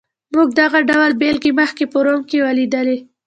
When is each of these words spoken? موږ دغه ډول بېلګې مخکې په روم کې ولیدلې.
موږ 0.35 0.47
دغه 0.61 0.79
ډول 0.89 1.11
بېلګې 1.21 1.51
مخکې 1.61 1.83
په 1.91 1.97
روم 2.05 2.21
کې 2.29 2.37
ولیدلې. 2.45 2.97